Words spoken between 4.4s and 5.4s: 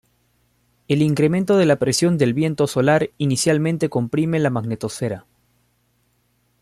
magnetosfera.